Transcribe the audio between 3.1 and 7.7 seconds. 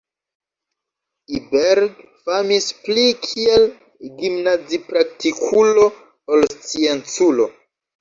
kiel gimnazipraktikulo ol scienculo.